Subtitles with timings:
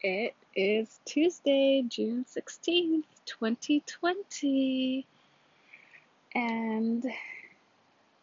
[0.00, 5.04] It is Tuesday, June 16th, 2020,
[6.36, 7.04] and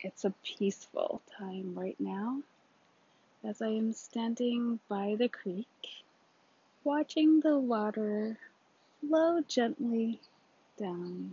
[0.00, 2.42] it's a peaceful time right now
[3.42, 5.66] as I am standing by the creek,
[6.84, 8.38] watching the water
[9.00, 10.20] flow gently
[10.78, 11.32] down,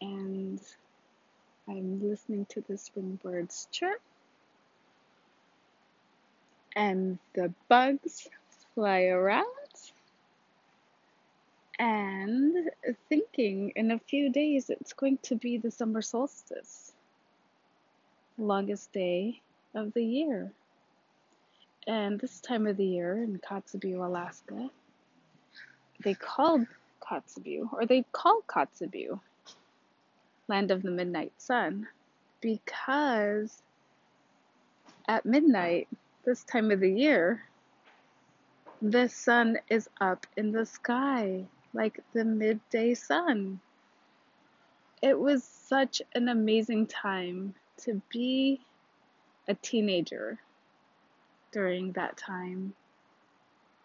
[0.00, 0.60] and
[1.68, 4.00] I'm listening to the spring birds chirp
[6.76, 8.28] and the bugs
[8.74, 9.46] fly around
[11.78, 12.70] and
[13.08, 16.92] thinking in a few days it's going to be the summer solstice,
[18.38, 19.40] longest day
[19.74, 20.52] of the year.
[21.86, 24.70] And this time of the year in Kotzebue, Alaska,
[26.02, 26.66] they called
[27.00, 29.20] Kotzebue, or they call Kotzebue,
[30.48, 31.86] land of the midnight sun,
[32.40, 33.62] because
[35.06, 35.88] at midnight
[36.24, 37.42] this time of the year,
[38.82, 43.60] the sun is up in the sky like the midday sun.
[45.02, 48.60] It was such an amazing time to be
[49.48, 50.38] a teenager
[51.52, 52.74] during that time.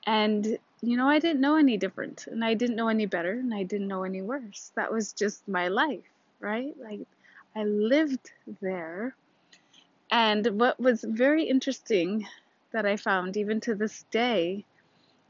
[0.06, 3.54] And, you know, I didn't know any different, and I didn't know any better, and
[3.54, 4.72] I didn't know any worse.
[4.76, 6.08] That was just my life,
[6.40, 6.74] right?
[6.82, 7.02] Like,
[7.56, 8.32] I lived
[8.62, 9.16] there
[10.12, 12.28] and what was very interesting
[12.72, 14.66] that I found, even to this day,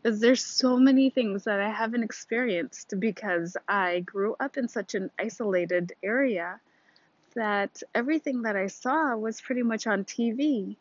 [0.04, 4.96] is there's so many things that I haven't experienced because I grew up in such
[4.96, 6.60] an isolated area
[7.36, 10.76] that everything that I saw was pretty much on TV.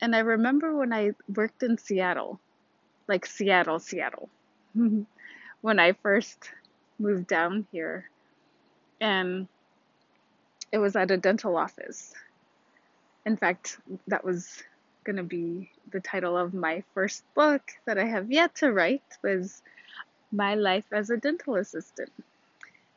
[0.00, 2.40] And I remember when I worked in Seattle,
[3.06, 4.30] like Seattle, Seattle,
[5.60, 6.50] when I first
[6.98, 8.08] moved down here,
[9.00, 9.46] and
[10.72, 12.14] it was at a dental office
[13.26, 14.62] in fact, that was
[15.04, 19.02] going to be the title of my first book that I have yet to write
[19.22, 19.62] was
[20.32, 22.12] My Life as a Dental Assistant.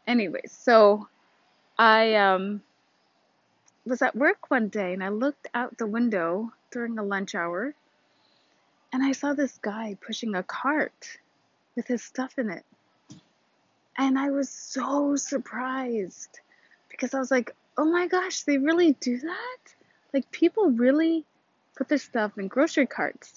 [0.05, 1.07] Anyway, so
[1.77, 2.61] I um,
[3.85, 7.73] was at work one day and I looked out the window during a lunch hour
[8.91, 11.17] and I saw this guy pushing a cart
[11.75, 12.65] with his stuff in it.
[13.97, 16.39] And I was so surprised
[16.89, 19.57] because I was like, oh my gosh, they really do that?
[20.13, 21.25] Like people really
[21.75, 23.33] put their stuff in grocery carts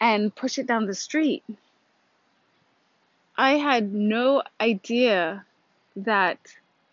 [0.00, 1.44] and push it down the street.
[3.36, 5.44] I had no idea
[5.96, 6.38] that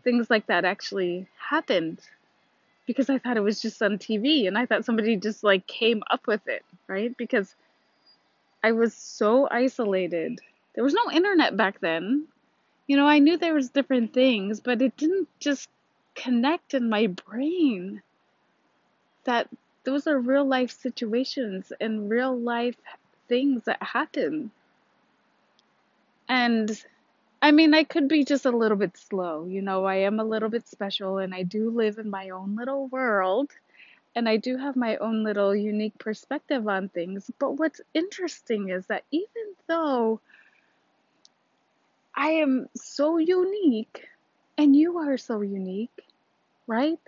[0.04, 2.00] things like that actually happened
[2.86, 6.04] because I thought it was just on TV and I thought somebody just like came
[6.10, 7.16] up with it, right?
[7.18, 7.56] Because
[8.64, 10.40] I was so isolated.
[10.76, 12.28] There was no internet back then.
[12.88, 15.70] You know, I knew there was different things, but it didn't just
[16.16, 18.02] connect in my brain
[19.26, 19.50] that
[19.84, 22.78] those are real life situations and real life
[23.28, 24.52] things that happen.
[26.30, 26.72] And
[27.42, 29.46] I mean, I could be just a little bit slow.
[29.46, 32.56] You know, I am a little bit special and I do live in my own
[32.56, 33.52] little world
[34.16, 37.32] and I do have my own little unique perspective on things.
[37.40, 40.20] But what's interesting is that even though
[42.16, 44.08] I am so unique
[44.58, 46.06] and you are so unique,
[46.68, 47.00] right?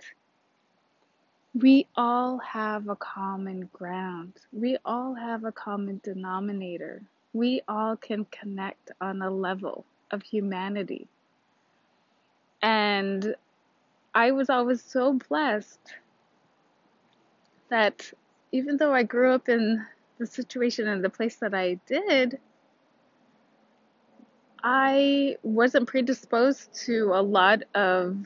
[1.54, 4.32] We all have a common ground.
[4.52, 7.02] We all have a common denominator.
[7.32, 11.06] We all can connect on a level of humanity.
[12.60, 13.36] And
[14.14, 15.80] I was always so blessed
[17.70, 18.12] that
[18.50, 19.84] even though I grew up in
[20.18, 22.38] the situation and the place that I did,
[24.62, 28.16] I wasn't predisposed to a lot of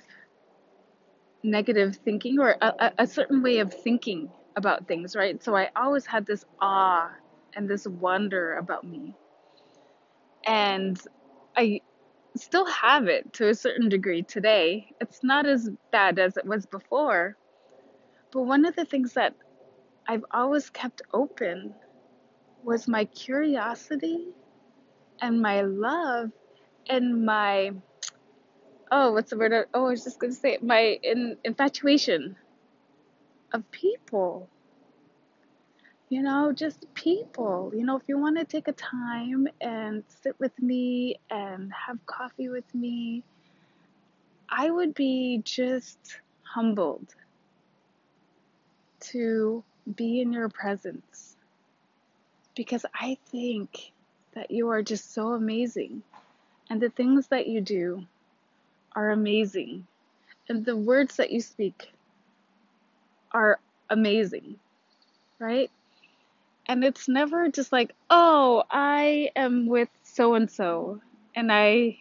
[1.43, 5.43] negative thinking or a, a certain way of thinking about things, right?
[5.43, 7.11] So I always had this awe
[7.55, 9.15] and this wonder about me.
[10.47, 11.01] And
[11.57, 11.81] I
[12.37, 14.89] still have it to a certain degree today.
[15.01, 17.37] It's not as bad as it was before.
[18.33, 19.35] But one of the things that
[20.07, 21.75] I've always kept open
[22.63, 24.29] was my curiosity
[25.21, 26.31] and my love
[26.89, 27.73] and my
[28.91, 29.67] oh, what's the word?
[29.75, 30.63] Oh, I was just going to say it.
[30.63, 32.37] my in, infatuation
[33.53, 34.49] of people.
[36.09, 37.73] You know, just people.
[37.75, 42.05] You know, if you want to take a time and sit with me and have
[42.07, 43.25] coffee with me,
[44.49, 45.99] I would be just
[46.43, 47.15] humbled
[49.01, 49.63] to
[49.95, 51.37] be in your presence
[52.55, 53.93] because I think
[54.35, 56.03] that you are just so amazing
[56.71, 58.07] and the things that you do
[58.99, 59.87] are amazing.
[60.49, 61.89] And the words that you speak
[63.31, 64.57] are amazing,
[65.39, 65.71] right?
[66.67, 71.01] And it's never just like, oh, I am with so and so,
[71.37, 71.99] and I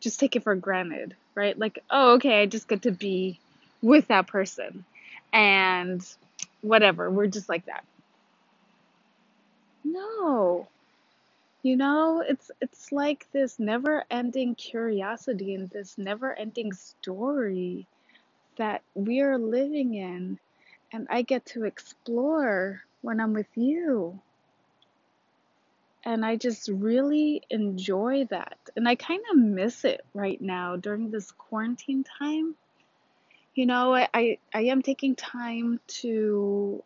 [0.00, 1.56] just take it for granted, right?
[1.56, 3.38] Like, oh, okay, I just get to be
[3.80, 4.84] with that person,
[5.32, 6.04] and
[6.62, 7.84] whatever, we're just like that.
[9.84, 10.66] No,
[11.62, 17.86] you know, it's it's like this never-ending curiosity and this never-ending story
[18.56, 20.38] that we are living in,
[20.92, 24.20] and I get to explore when I'm with you.
[26.02, 28.56] And I just really enjoy that.
[28.74, 32.54] And I kind of miss it right now during this quarantine time.
[33.54, 36.82] You know, I, I, I am taking time to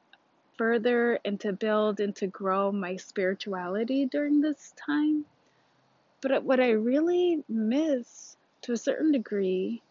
[0.57, 5.25] further and to build and to grow my spirituality during this time.
[6.21, 9.83] But what I really miss to a certain degree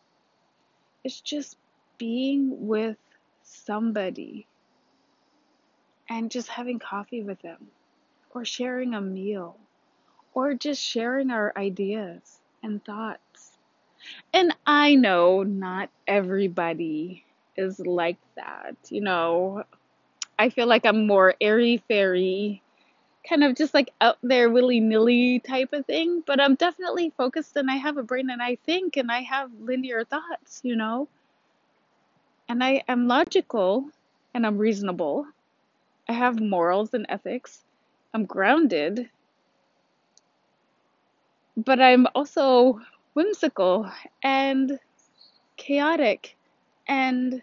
[1.03, 1.57] is just
[1.97, 2.97] being with
[3.43, 4.47] somebody
[6.09, 7.67] and just having coffee with them
[8.33, 9.57] or sharing a meal
[10.33, 13.57] or just sharing our ideas and thoughts.
[14.33, 17.23] And I know not everybody
[17.55, 18.75] is like that.
[18.89, 19.63] You know,
[20.39, 22.61] I feel like I'm more airy fairy,
[23.27, 26.23] kind of just like out there willy nilly type of thing.
[26.25, 29.51] But I'm definitely focused and I have a brain and I think and I have
[29.61, 31.07] linear thoughts, you know.
[32.49, 33.89] And I am logical
[34.33, 35.27] and I'm reasonable.
[36.09, 37.63] I have morals and ethics.
[38.13, 39.09] I'm grounded.
[41.55, 42.81] But I'm also
[43.13, 43.89] whimsical
[44.23, 44.79] and
[45.57, 46.35] chaotic
[46.87, 47.41] and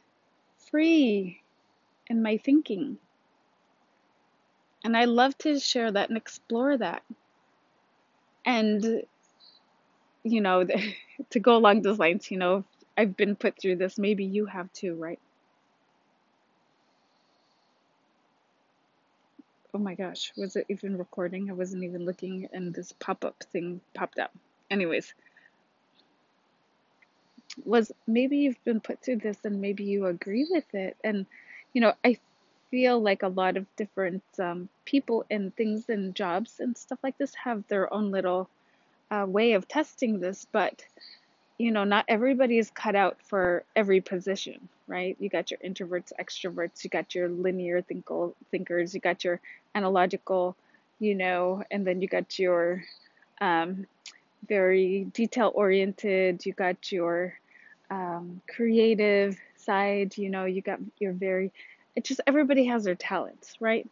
[0.70, 1.39] free
[2.10, 2.98] in my thinking.
[4.84, 7.02] And I love to share that and explore that.
[8.46, 9.02] And,
[10.24, 10.66] you know,
[11.30, 12.64] to go along those lines, you know,
[12.96, 15.20] I've been put through this, maybe you have too, right?
[19.74, 21.50] Oh my gosh, was it even recording?
[21.50, 24.32] I wasn't even looking, and this pop up thing popped up.
[24.70, 25.14] Anyways,
[27.64, 30.96] was maybe you've been put through this and maybe you agree with it.
[31.04, 31.26] And,
[31.72, 32.19] you know, I
[32.70, 37.19] feel like a lot of different um, people and things and jobs and stuff like
[37.19, 38.49] this have their own little
[39.11, 40.84] uh, way of testing this, but,
[41.58, 45.17] you know, not everybody is cut out for every position, right?
[45.19, 49.40] You got your introverts, extroverts, you got your linear thinkle, thinkers, you got your
[49.75, 50.56] analogical,
[51.00, 52.84] you know, and then you got your
[53.40, 53.87] um,
[54.49, 57.34] very detail oriented, you got your
[57.90, 59.37] um, creative
[59.70, 61.52] side, you know, you got your very,
[61.94, 63.88] it's just everybody has their talents, right?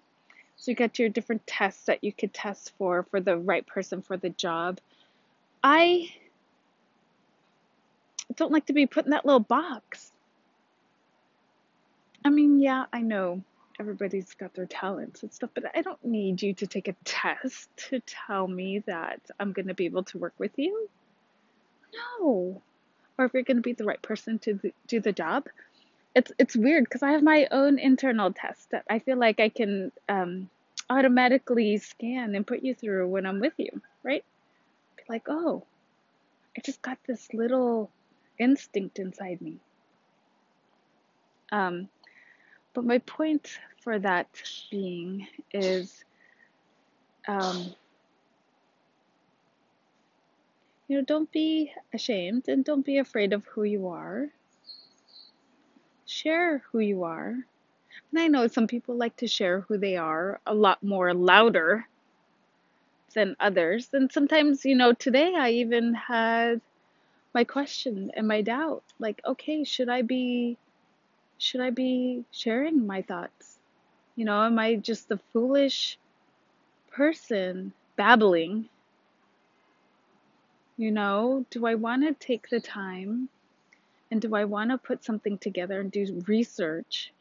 [0.57, 4.03] So you got your different tests that you could test for for the right person
[4.03, 4.81] for the job.
[5.63, 6.11] I
[8.35, 10.11] don't like to be put in that little box.
[12.25, 13.43] I mean, yeah, I know
[13.79, 17.69] everybody's got their talents and stuff, but I don't need you to take a test
[17.89, 20.89] to tell me that I'm going to be able to work with you.
[22.21, 22.63] No.
[23.17, 24.59] Or if you're going to be the right person to
[24.89, 25.47] do the job.
[26.19, 29.51] It's it's weird because I have my own internal test that I feel like I
[29.51, 30.51] can um,
[30.91, 34.25] automatically scan and put you through when I'm with you, right?
[34.97, 35.65] Be like, oh,
[36.57, 37.89] I just got this little
[38.37, 39.59] instinct inside me.
[41.53, 41.89] Um,
[42.75, 44.27] but my point for that
[44.73, 46.05] being is
[47.29, 47.77] um,
[50.89, 54.31] you know, don't be ashamed and don't be afraid of who you are.
[56.09, 57.37] Share who you are.
[58.11, 61.87] And I know some people like to share who they are a lot more louder
[63.15, 63.91] than others.
[63.93, 66.63] And sometimes, you know, today I even had
[67.35, 70.57] my question and my doubt like, okay, should I be
[71.37, 73.59] should I be sharing my thoughts?
[74.17, 75.99] You know, am I just a foolish
[76.91, 78.71] person babbling?
[80.79, 83.29] You know, do I want to take the time
[84.11, 87.13] and do I want to put something together and do research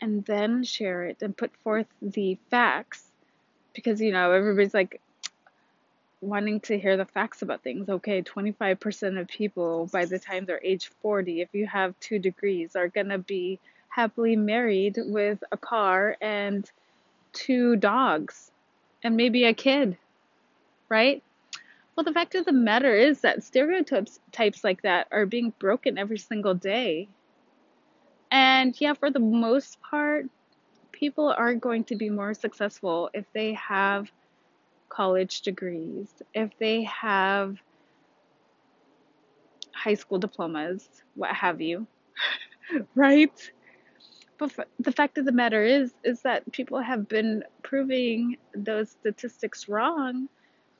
[0.00, 3.04] and then share it and put forth the facts?
[3.74, 5.00] Because, you know, everybody's like,
[6.20, 7.88] wanting to hear the facts about things.
[7.88, 12.74] Okay, 25% of people by the time they're age 40, if you have two degrees,
[12.76, 16.70] are going to be happily married with a car and
[17.32, 18.50] two dogs
[19.02, 19.96] and maybe a kid,
[20.88, 21.22] right?
[21.98, 25.98] Well, the fact of the matter is that stereotypes types like that are being broken
[25.98, 27.08] every single day.
[28.30, 30.26] And yeah, for the most part,
[30.92, 34.12] people are going to be more successful if they have
[34.88, 37.56] college degrees, if they have
[39.74, 41.84] high school diplomas, what have you,
[42.94, 43.50] right?
[44.38, 49.68] But the fact of the matter is, is that people have been proving those statistics
[49.68, 50.28] wrong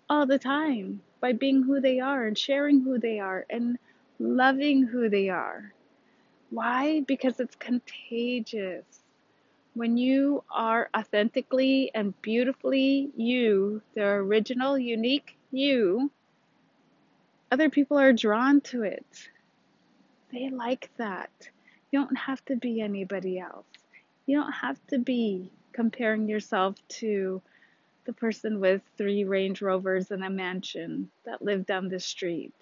[0.09, 3.79] all the time by being who they are and sharing who they are and
[4.19, 5.73] loving who they are.
[6.51, 7.01] Why?
[7.01, 8.85] Because it's contagious.
[9.75, 16.11] When you are authentically and beautifully you, the original, unique you,
[17.51, 19.29] other people are drawn to it.
[20.33, 21.31] They like that.
[21.91, 23.67] You don't have to be anybody else.
[24.27, 27.41] You don't have to be comparing yourself to
[28.09, 32.55] the person with three Range Rovers and a mansion that lived down the street.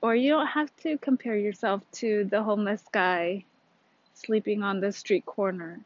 [0.00, 3.44] Or you don't have to compare yourself to the homeless guy
[4.14, 5.78] sleeping on the street corner.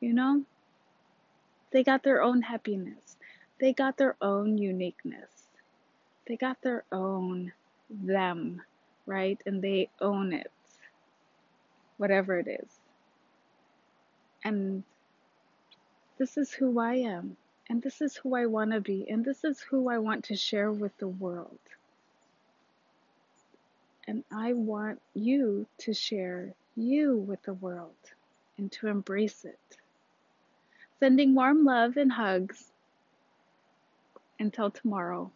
[0.00, 0.42] You know?
[1.70, 3.16] They got their own happiness.
[3.60, 5.30] They got their own uniqueness.
[6.26, 7.52] They got their own
[7.88, 8.60] them,
[9.06, 9.40] right?
[9.46, 10.50] And they own it,
[11.96, 12.80] whatever it is.
[14.42, 14.82] And
[16.18, 17.36] this is who I am.
[17.72, 19.08] And this is who I want to be.
[19.08, 21.58] And this is who I want to share with the world.
[24.06, 27.94] And I want you to share you with the world
[28.58, 29.78] and to embrace it.
[31.00, 32.70] Sending warm love and hugs.
[34.38, 35.30] Until tomorrow.